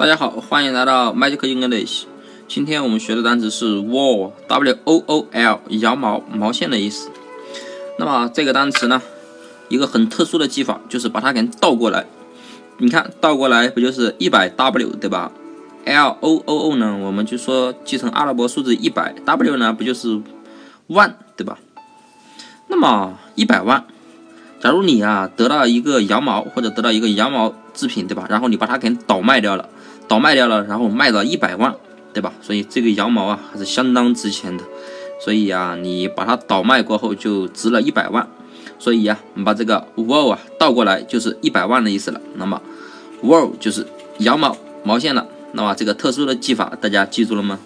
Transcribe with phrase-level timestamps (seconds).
[0.00, 2.04] 大家好，欢迎来到 Magic English。
[2.48, 7.10] 今天我们学的单词是 wool，w o o l，羊毛、毛线的意思。
[7.98, 9.02] 那么这个单词呢，
[9.68, 12.06] 一个很特殊的记法就是把它给倒过来。
[12.78, 15.32] 你看倒过来不就是一百 w 对吧
[15.84, 20.22] ？l o o o 呢，我们就说记成阿拉伯数字一百，w 呢不就是
[20.86, 21.58] 万对吧？
[22.68, 23.84] 那么一百万，
[24.60, 28.24] 假如你啊得到一个羊毛或者得到一个羊毛制品对吧？
[28.30, 29.68] 然后你把它给倒卖掉了。
[30.10, 31.72] 倒卖掉了，然后卖了一百万，
[32.12, 32.32] 对吧？
[32.42, 34.64] 所以这个羊毛啊还是相当值钱的。
[35.24, 38.28] 所以啊，你把它倒卖过后就值了一百万。
[38.80, 42.20] 所以呀，你把这个 wool 啊倒过来就是一百万的意思了。
[42.34, 42.60] 那么
[43.22, 43.86] wool 就是
[44.18, 45.28] 羊毛毛线了。
[45.52, 47.60] 那么这个特殊的技法大家记住了吗？